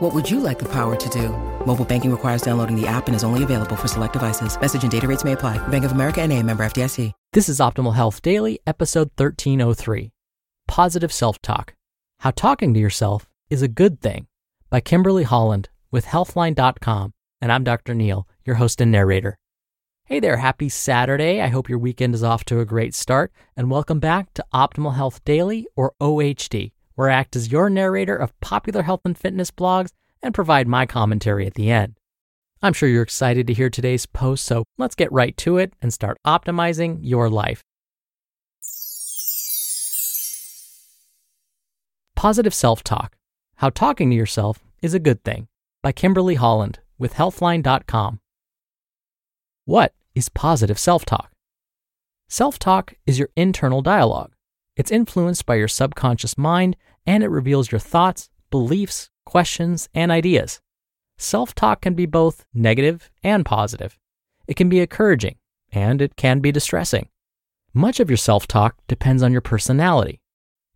[0.00, 1.28] What would you like the power to do?
[1.64, 4.60] Mobile banking requires downloading the app and is only available for select devices.
[4.60, 5.56] Message and data rates may apply.
[5.68, 7.12] Bank of America and a member FDIC.
[7.32, 10.10] This is Optimal Health Daily, episode 1303
[10.66, 11.74] Positive Self Talk
[12.18, 14.26] How Talking to Yourself is a Good Thing
[14.68, 17.12] by Kimberly Holland with Healthline.com.
[17.40, 17.94] And I'm Dr.
[17.94, 19.38] Neal, your host and narrator.
[20.06, 21.40] Hey there, happy Saturday.
[21.40, 23.30] I hope your weekend is off to a great start.
[23.56, 28.16] And welcome back to Optimal Health Daily, or OHD, where I act as your narrator
[28.16, 29.90] of popular health and fitness blogs
[30.22, 31.98] and provide my commentary at the end.
[32.62, 35.92] I'm sure you're excited to hear today's post, so let's get right to it and
[35.92, 37.62] start optimizing your life.
[42.16, 43.16] Positive Self Talk
[43.56, 45.46] How Talking to Yourself is a Good Thing
[45.82, 48.20] by Kimberly Holland with Healthline.com.
[49.66, 51.32] What is positive self talk?
[52.28, 54.32] Self talk is your internal dialogue.
[54.76, 56.76] It's influenced by your subconscious mind
[57.06, 60.60] and it reveals your thoughts, beliefs, questions, and ideas.
[61.16, 63.98] Self talk can be both negative and positive.
[64.46, 65.36] It can be encouraging
[65.72, 67.08] and it can be distressing.
[67.72, 70.20] Much of your self talk depends on your personality.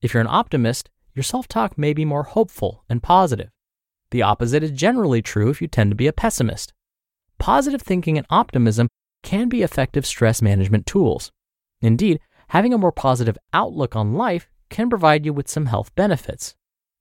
[0.00, 3.50] If you're an optimist, your self talk may be more hopeful and positive.
[4.10, 6.72] The opposite is generally true if you tend to be a pessimist.
[7.38, 8.88] Positive thinking and optimism
[9.22, 11.32] can be effective stress management tools.
[11.80, 16.54] Indeed, having a more positive outlook on life can provide you with some health benefits.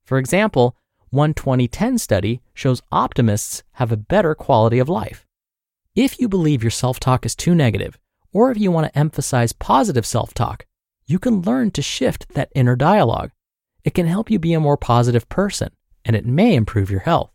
[0.05, 0.77] For example,
[1.09, 5.25] one 2010 study shows optimists have a better quality of life.
[5.95, 7.99] If you believe your self talk is too negative,
[8.31, 10.65] or if you want to emphasize positive self talk,
[11.05, 13.31] you can learn to shift that inner dialogue.
[13.83, 15.69] It can help you be a more positive person,
[16.03, 17.31] and it may improve your health.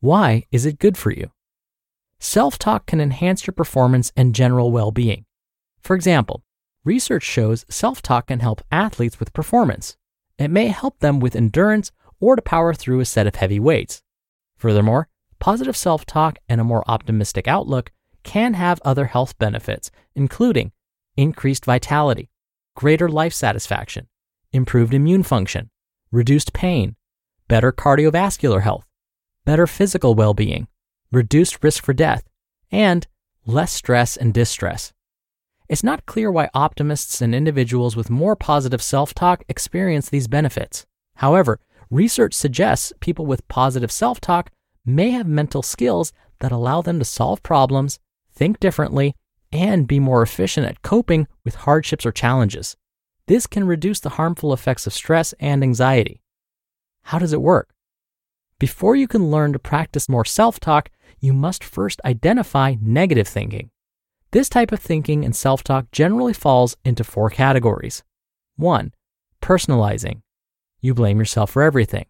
[0.00, 1.32] Why is it good for you?
[2.20, 5.24] Self talk can enhance your performance and general well being.
[5.80, 6.44] For example,
[6.86, 9.96] research shows self talk can help athletes with performance.
[10.38, 14.02] It may help them with endurance or to power through a set of heavy weights.
[14.56, 15.08] Furthermore,
[15.38, 17.90] positive self talk and a more optimistic outlook
[18.22, 20.72] can have other health benefits, including
[21.16, 22.30] increased vitality,
[22.74, 24.06] greater life satisfaction,
[24.52, 25.70] improved immune function,
[26.10, 26.96] reduced pain,
[27.48, 28.86] better cardiovascular health,
[29.44, 30.68] better physical well being,
[31.10, 32.24] reduced risk for death,
[32.70, 33.06] and
[33.44, 34.92] less stress and distress.
[35.68, 40.86] It's not clear why optimists and individuals with more positive self talk experience these benefits.
[41.16, 41.58] However,
[41.90, 44.50] research suggests people with positive self talk
[44.84, 47.98] may have mental skills that allow them to solve problems,
[48.32, 49.14] think differently,
[49.52, 52.76] and be more efficient at coping with hardships or challenges.
[53.26, 56.20] This can reduce the harmful effects of stress and anxiety.
[57.02, 57.70] How does it work?
[58.58, 63.70] Before you can learn to practice more self talk, you must first identify negative thinking.
[64.32, 68.02] This type of thinking and self talk generally falls into four categories.
[68.56, 68.92] 1.
[69.40, 70.22] Personalizing.
[70.80, 72.06] You blame yourself for everything.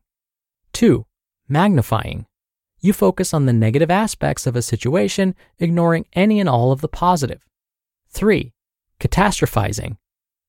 [0.72, 1.04] 2.
[1.48, 2.26] Magnifying.
[2.80, 6.88] You focus on the negative aspects of a situation, ignoring any and all of the
[6.88, 7.44] positive.
[8.10, 8.52] 3.
[9.00, 9.96] Catastrophizing.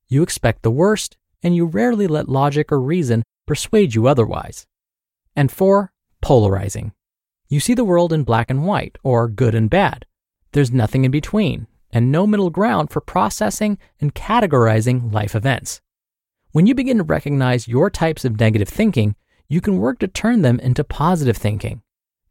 [0.08, 4.66] You expect the worst, and you rarely let logic or reason persuade you otherwise.
[5.36, 5.92] And four,
[6.22, 6.94] polarizing.
[7.50, 10.06] You see the world in black and white, or good and bad.
[10.52, 15.82] There's nothing in between, and no middle ground for processing and categorizing life events.
[16.52, 19.16] When you begin to recognize your types of negative thinking,
[19.48, 21.82] you can work to turn them into positive thinking.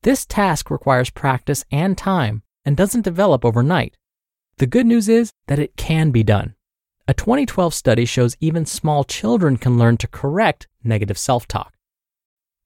[0.03, 3.97] This task requires practice and time and doesn't develop overnight.
[4.59, 6.55] The good news is that it can be done.
[7.09, 11.75] A 2012 study shows even small children can learn to correct negative self talk.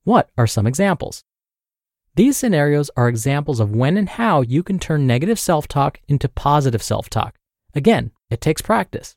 [0.04, 1.24] What are some examples?
[2.16, 6.28] These scenarios are examples of when and how you can turn negative self talk into
[6.28, 7.36] positive self talk.
[7.74, 9.16] Again, it takes practice.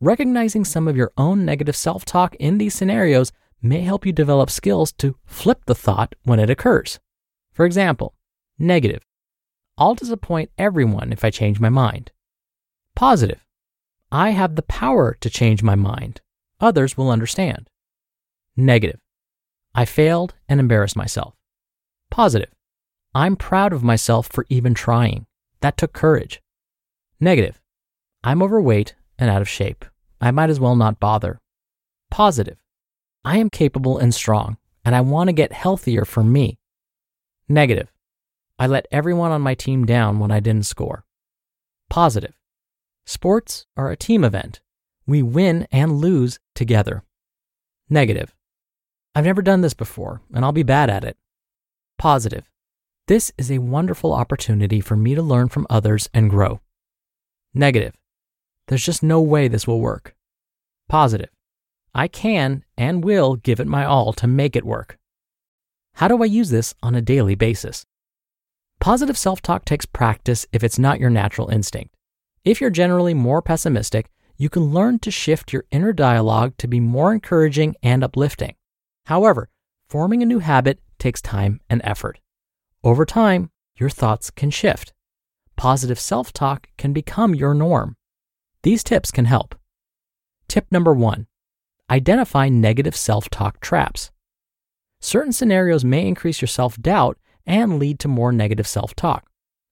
[0.00, 4.50] Recognizing some of your own negative self talk in these scenarios may help you develop
[4.50, 6.98] skills to flip the thought when it occurs.
[7.52, 8.14] For example,
[8.58, 9.02] negative.
[9.76, 12.12] I'll disappoint everyone if I change my mind.
[12.96, 13.46] Positive.
[14.10, 16.20] I have the power to change my mind.
[16.60, 17.68] Others will understand.
[18.56, 19.00] Negative.
[19.74, 21.34] I failed and embarrassed myself.
[22.12, 22.50] Positive.
[23.14, 25.24] I'm proud of myself for even trying.
[25.62, 26.42] That took courage.
[27.18, 27.58] Negative.
[28.22, 29.86] I'm overweight and out of shape.
[30.20, 31.40] I might as well not bother.
[32.10, 32.58] Positive.
[33.24, 36.58] I am capable and strong, and I want to get healthier for me.
[37.48, 37.90] Negative.
[38.58, 41.06] I let everyone on my team down when I didn't score.
[41.88, 42.34] Positive.
[43.06, 44.60] Sports are a team event.
[45.06, 47.04] We win and lose together.
[47.88, 48.34] Negative.
[49.14, 51.16] I've never done this before, and I'll be bad at it.
[52.02, 52.50] Positive.
[53.06, 56.58] This is a wonderful opportunity for me to learn from others and grow.
[57.54, 57.94] Negative.
[58.66, 60.16] There's just no way this will work.
[60.88, 61.28] Positive.
[61.94, 64.98] I can and will give it my all to make it work.
[65.94, 67.86] How do I use this on a daily basis?
[68.80, 71.94] Positive self talk takes practice if it's not your natural instinct.
[72.44, 76.80] If you're generally more pessimistic, you can learn to shift your inner dialogue to be
[76.80, 78.56] more encouraging and uplifting.
[79.06, 79.50] However,
[79.88, 82.20] forming a new habit takes time and effort.
[82.84, 84.92] Over time, your thoughts can shift.
[85.56, 87.96] Positive self talk can become your norm.
[88.62, 89.56] These tips can help.
[90.48, 91.26] Tip number one
[91.90, 94.10] identify negative self talk traps.
[95.00, 99.26] Certain scenarios may increase your self doubt and lead to more negative self talk.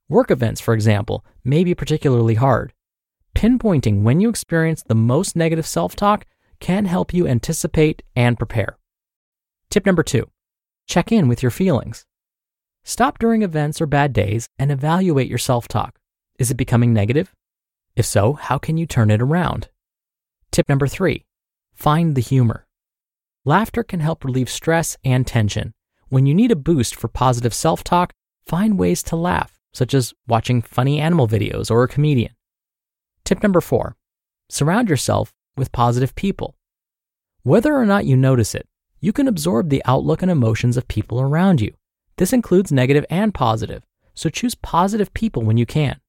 [0.09, 2.73] Work events, for example, may be particularly hard.
[3.37, 6.27] Pinpointing when you experience the most negative self talk
[6.59, 8.77] can help you anticipate and prepare.
[9.71, 10.29] Tip number two
[10.91, 12.05] check in with your feelings.
[12.85, 15.99] Stop during events or bad days and evaluate your self talk.
[16.39, 17.33] Is it becoming negative?
[17.97, 19.69] If so, how can you turn it around?
[20.51, 21.25] Tip number three
[21.75, 22.67] find the humor.
[23.45, 25.73] Laughter can help relieve stress and tension.
[26.09, 28.13] When you need a boost for positive self talk,
[28.45, 32.35] find ways to laugh such as watching funny animal videos or a comedian.
[33.25, 33.97] Tip number four
[34.49, 36.57] surround yourself with positive people.
[37.43, 38.67] Whether or not you notice it,
[39.01, 41.73] you can absorb the outlook and emotions of people around you.
[42.17, 43.83] This includes negative and positive,
[44.15, 46.01] so choose positive people when you can.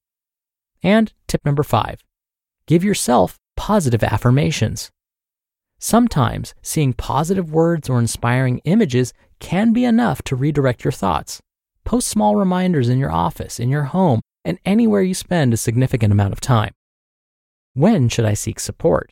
[0.83, 2.03] And tip number five
[2.67, 4.91] give yourself positive affirmations.
[5.79, 11.41] Sometimes seeing positive words or inspiring images can be enough to redirect your thoughts.
[11.83, 16.11] Post small reminders in your office, in your home, and anywhere you spend a significant
[16.11, 16.73] amount of time.
[17.73, 19.11] When should I seek support?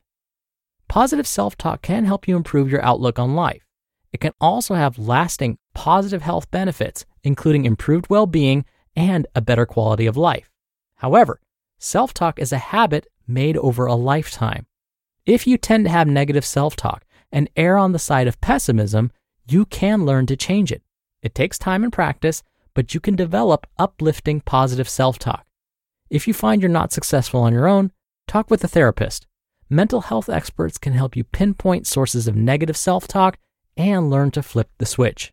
[0.87, 3.63] Positive self talk can help you improve your outlook on life.
[4.11, 8.65] It can also have lasting positive health benefits, including improved well being
[8.95, 10.51] and a better quality of life.
[10.95, 11.39] However,
[11.77, 14.65] self talk is a habit made over a lifetime.
[15.25, 19.11] If you tend to have negative self talk and err on the side of pessimism,
[19.47, 20.81] you can learn to change it.
[21.21, 25.45] It takes time and practice, but you can develop uplifting positive self talk.
[26.09, 27.91] If you find you're not successful on your own,
[28.27, 29.27] talk with a therapist.
[29.69, 33.37] Mental health experts can help you pinpoint sources of negative self talk
[33.79, 35.31] and learn to flip the switch.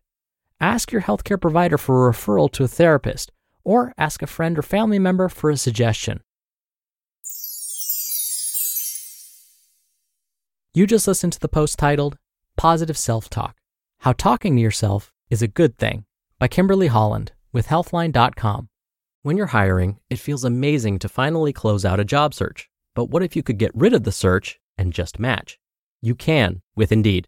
[0.61, 3.31] Ask your healthcare provider for a referral to a therapist,
[3.63, 6.21] or ask a friend or family member for a suggestion.
[10.73, 12.17] You just listened to the post titled
[12.55, 13.57] Positive Self Talk
[13.99, 16.05] How Talking to Yourself is a Good Thing
[16.39, 18.69] by Kimberly Holland with Healthline.com.
[19.23, 22.69] When you're hiring, it feels amazing to finally close out a job search.
[22.95, 25.59] But what if you could get rid of the search and just match?
[26.01, 27.27] You can with Indeed.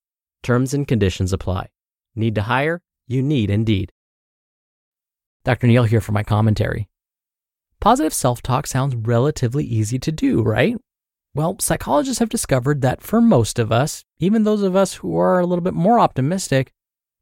[0.43, 1.69] Terms and conditions apply.
[2.15, 2.81] Need to hire?
[3.07, 3.91] You need Indeed.
[5.43, 5.67] Dr.
[5.67, 6.87] Neal here for my commentary.
[7.79, 10.77] Positive self talk sounds relatively easy to do, right?
[11.33, 15.39] Well, psychologists have discovered that for most of us, even those of us who are
[15.39, 16.71] a little bit more optimistic,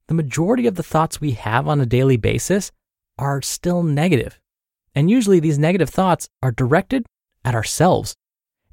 [0.08, 2.72] the majority of the thoughts we have on a daily basis
[3.18, 4.40] are still negative.
[4.96, 7.06] And usually these negative thoughts are directed
[7.46, 8.16] at ourselves.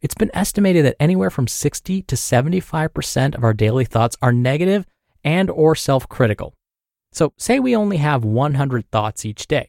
[0.07, 4.87] It's been estimated that anywhere from 60 to 75% of our daily thoughts are negative
[5.25, 6.55] and or self-critical.
[7.11, 9.69] So, say we only have 100 thoughts each day.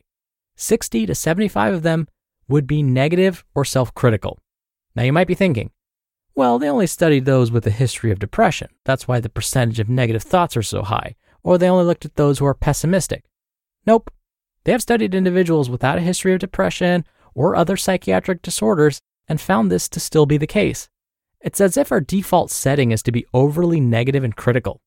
[0.55, 2.07] 60 to 75 of them
[2.47, 4.37] would be negative or self-critical.
[4.95, 5.71] Now you might be thinking,
[6.35, 8.69] well, they only studied those with a history of depression.
[8.85, 11.15] That's why the percentage of negative thoughts are so high.
[11.41, 13.23] Or they only looked at those who are pessimistic.
[13.87, 14.13] Nope.
[14.65, 19.71] They have studied individuals without a history of depression or other psychiatric disorders and found
[19.71, 20.89] this to still be the case.
[21.41, 24.81] It's as if our default setting is to be overly negative and critical.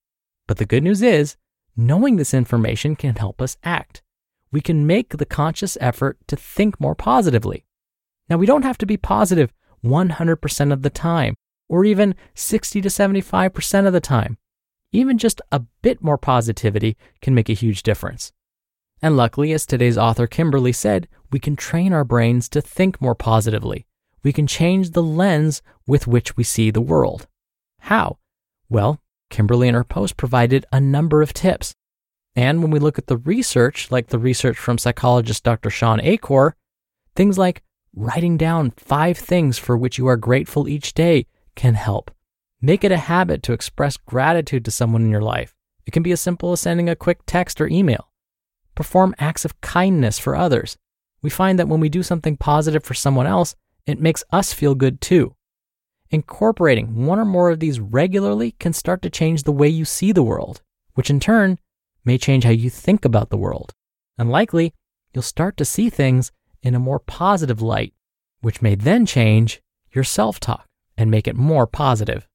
[0.46, 1.36] But the good news is,
[1.76, 4.02] knowing this information can help us act.
[4.52, 7.64] We can make the conscious effort to think more positively.
[8.28, 9.52] Now, we don't have to be positive
[9.84, 11.34] 100% of the time,
[11.68, 14.38] or even 60 to 75% of the time.
[14.92, 18.32] Even just a bit more positivity can make a huge difference.
[19.00, 23.14] And luckily, as today's author Kimberly said, we can train our brains to think more
[23.14, 23.86] positively.
[24.22, 27.26] We can change the lens with which we see the world.
[27.80, 28.18] How?
[28.68, 29.00] Well,
[29.30, 31.74] Kimberly in her post provided a number of tips.
[32.36, 35.70] And when we look at the research, like the research from psychologist Dr.
[35.70, 36.54] Shawn Achor,
[37.16, 37.62] things like
[37.94, 42.10] writing down five things for which you are grateful each day can help.
[42.60, 45.54] Make it a habit to express gratitude to someone in your life.
[45.86, 48.10] It can be as simple as sending a quick text or email.
[48.74, 50.76] Perform acts of kindness for others.
[51.22, 54.74] We find that when we do something positive for someone else, it makes us feel
[54.74, 55.34] good too.
[56.10, 60.12] Incorporating one or more of these regularly can start to change the way you see
[60.12, 60.60] the world,
[60.94, 61.58] which in turn
[62.04, 63.72] may change how you think about the world.
[64.18, 64.74] And likely,
[65.14, 66.32] you'll start to see things
[66.62, 67.94] in a more positive light,
[68.40, 72.28] which may then change your self talk and make it more positive.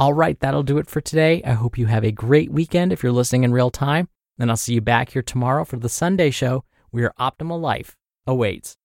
[0.00, 1.42] All right, that'll do it for today.
[1.44, 4.08] I hope you have a great weekend if you're listening in real time.
[4.38, 7.96] And I'll see you back here tomorrow for the Sunday show where your optimal life
[8.26, 8.78] awaits.